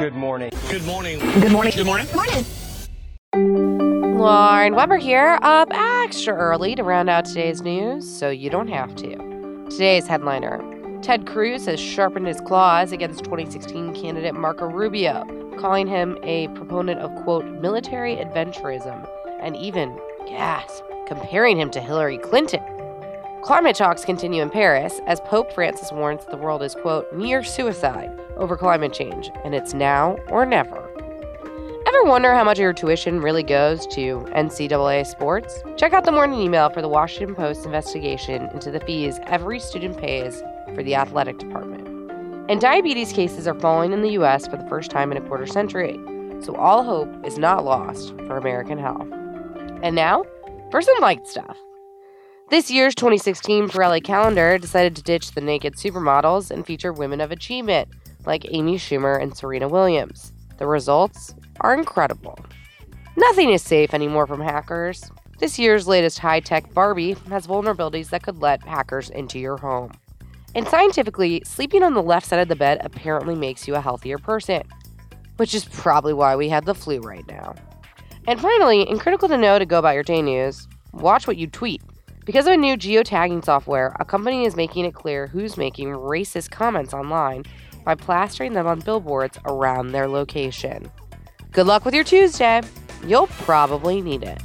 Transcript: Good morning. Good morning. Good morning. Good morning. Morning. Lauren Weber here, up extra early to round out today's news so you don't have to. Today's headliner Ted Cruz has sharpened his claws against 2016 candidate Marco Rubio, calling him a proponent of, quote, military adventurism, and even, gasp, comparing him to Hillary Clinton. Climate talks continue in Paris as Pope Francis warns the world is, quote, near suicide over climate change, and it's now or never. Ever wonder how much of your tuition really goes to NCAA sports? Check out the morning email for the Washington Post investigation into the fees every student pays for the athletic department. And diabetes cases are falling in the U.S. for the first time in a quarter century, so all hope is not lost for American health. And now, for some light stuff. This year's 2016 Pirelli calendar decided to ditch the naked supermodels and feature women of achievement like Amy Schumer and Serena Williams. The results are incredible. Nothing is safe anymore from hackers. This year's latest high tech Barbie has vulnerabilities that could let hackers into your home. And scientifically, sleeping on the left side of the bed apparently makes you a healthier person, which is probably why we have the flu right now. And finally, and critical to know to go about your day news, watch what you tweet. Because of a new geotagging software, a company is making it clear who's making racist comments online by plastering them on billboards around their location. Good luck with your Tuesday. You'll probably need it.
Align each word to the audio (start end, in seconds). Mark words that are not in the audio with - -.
Good 0.00 0.14
morning. 0.14 0.50
Good 0.70 0.84
morning. 0.86 1.18
Good 1.18 1.52
morning. 1.52 1.74
Good 1.76 1.84
morning. 1.84 2.06
Morning. 3.34 4.18
Lauren 4.18 4.74
Weber 4.74 4.96
here, 4.96 5.38
up 5.42 5.68
extra 5.74 6.34
early 6.34 6.74
to 6.74 6.82
round 6.82 7.10
out 7.10 7.26
today's 7.26 7.60
news 7.60 8.08
so 8.08 8.30
you 8.30 8.48
don't 8.48 8.68
have 8.68 8.96
to. 8.96 9.66
Today's 9.68 10.06
headliner 10.06 10.58
Ted 11.02 11.26
Cruz 11.26 11.66
has 11.66 11.78
sharpened 11.78 12.26
his 12.26 12.40
claws 12.40 12.92
against 12.92 13.24
2016 13.24 13.94
candidate 13.94 14.34
Marco 14.34 14.64
Rubio, 14.64 15.26
calling 15.60 15.86
him 15.86 16.16
a 16.22 16.48
proponent 16.48 16.98
of, 17.00 17.14
quote, 17.22 17.44
military 17.60 18.16
adventurism, 18.16 19.06
and 19.42 19.54
even, 19.54 20.00
gasp, 20.26 20.82
comparing 21.08 21.58
him 21.58 21.70
to 21.72 21.80
Hillary 21.82 22.16
Clinton. 22.16 22.62
Climate 23.42 23.76
talks 23.76 24.06
continue 24.06 24.40
in 24.40 24.48
Paris 24.48 24.98
as 25.06 25.20
Pope 25.20 25.52
Francis 25.52 25.92
warns 25.92 26.24
the 26.24 26.38
world 26.38 26.62
is, 26.62 26.74
quote, 26.74 27.12
near 27.12 27.44
suicide 27.44 28.18
over 28.40 28.56
climate 28.56 28.92
change, 28.92 29.30
and 29.44 29.54
it's 29.54 29.74
now 29.74 30.16
or 30.28 30.44
never. 30.44 30.90
Ever 31.86 32.04
wonder 32.04 32.34
how 32.34 32.44
much 32.44 32.58
of 32.58 32.62
your 32.62 32.72
tuition 32.72 33.20
really 33.20 33.42
goes 33.42 33.86
to 33.88 34.20
NCAA 34.34 35.06
sports? 35.06 35.62
Check 35.76 35.92
out 35.92 36.04
the 36.04 36.12
morning 36.12 36.40
email 36.40 36.70
for 36.70 36.80
the 36.82 36.88
Washington 36.88 37.34
Post 37.34 37.66
investigation 37.66 38.48
into 38.54 38.70
the 38.70 38.80
fees 38.80 39.18
every 39.26 39.60
student 39.60 39.98
pays 39.98 40.42
for 40.74 40.82
the 40.82 40.94
athletic 40.94 41.38
department. 41.38 41.88
And 42.50 42.60
diabetes 42.60 43.12
cases 43.12 43.46
are 43.46 43.58
falling 43.58 43.92
in 43.92 44.02
the 44.02 44.10
U.S. 44.12 44.46
for 44.46 44.56
the 44.56 44.66
first 44.68 44.90
time 44.90 45.12
in 45.12 45.18
a 45.18 45.26
quarter 45.28 45.46
century, 45.46 46.00
so 46.40 46.54
all 46.56 46.82
hope 46.84 47.08
is 47.26 47.38
not 47.38 47.64
lost 47.64 48.10
for 48.26 48.36
American 48.36 48.78
health. 48.78 49.08
And 49.82 49.94
now, 49.94 50.24
for 50.70 50.80
some 50.80 50.98
light 51.00 51.26
stuff. 51.26 51.58
This 52.50 52.70
year's 52.70 52.94
2016 52.96 53.68
Pirelli 53.68 54.02
calendar 54.02 54.58
decided 54.58 54.96
to 54.96 55.02
ditch 55.02 55.32
the 55.32 55.40
naked 55.40 55.74
supermodels 55.74 56.50
and 56.50 56.66
feature 56.66 56.92
women 56.92 57.20
of 57.20 57.30
achievement 57.30 57.88
like 58.26 58.46
Amy 58.50 58.76
Schumer 58.76 59.20
and 59.20 59.36
Serena 59.36 59.68
Williams. 59.68 60.32
The 60.58 60.66
results 60.66 61.34
are 61.60 61.74
incredible. 61.74 62.38
Nothing 63.16 63.50
is 63.50 63.62
safe 63.62 63.92
anymore 63.94 64.26
from 64.26 64.40
hackers. 64.40 65.10
This 65.38 65.58
year's 65.58 65.88
latest 65.88 66.18
high 66.18 66.40
tech 66.40 66.72
Barbie 66.74 67.12
has 67.28 67.46
vulnerabilities 67.46 68.10
that 68.10 68.22
could 68.22 68.38
let 68.38 68.62
hackers 68.62 69.10
into 69.10 69.38
your 69.38 69.56
home. 69.56 69.92
And 70.54 70.66
scientifically, 70.68 71.42
sleeping 71.44 71.82
on 71.82 71.94
the 71.94 72.02
left 72.02 72.26
side 72.26 72.40
of 72.40 72.48
the 72.48 72.56
bed 72.56 72.80
apparently 72.84 73.34
makes 73.34 73.68
you 73.68 73.74
a 73.74 73.80
healthier 73.80 74.18
person, 74.18 74.62
which 75.36 75.54
is 75.54 75.64
probably 75.64 76.12
why 76.12 76.36
we 76.36 76.48
have 76.48 76.64
the 76.64 76.74
flu 76.74 77.00
right 77.00 77.26
now. 77.28 77.54
And 78.26 78.40
finally, 78.40 78.86
and 78.86 79.00
critical 79.00 79.28
to 79.28 79.38
know 79.38 79.58
to 79.58 79.64
go 79.64 79.78
about 79.78 79.94
your 79.94 80.02
day 80.02 80.20
news, 80.22 80.68
watch 80.92 81.26
what 81.26 81.36
you 81.36 81.46
tweet. 81.46 81.82
Because 82.26 82.46
of 82.46 82.52
a 82.52 82.56
new 82.56 82.76
geotagging 82.76 83.44
software, 83.44 83.96
a 83.98 84.04
company 84.04 84.44
is 84.44 84.54
making 84.54 84.84
it 84.84 84.94
clear 84.94 85.26
who's 85.26 85.56
making 85.56 85.88
racist 85.88 86.50
comments 86.50 86.92
online 86.92 87.44
by 87.84 87.94
plastering 87.94 88.52
them 88.52 88.66
on 88.66 88.80
billboards 88.80 89.38
around 89.46 89.92
their 89.92 90.06
location. 90.06 90.90
Good 91.52 91.66
luck 91.66 91.84
with 91.84 91.94
your 91.94 92.04
Tuesday. 92.04 92.60
You'll 93.06 93.26
probably 93.26 94.02
need 94.02 94.22
it. 94.22 94.40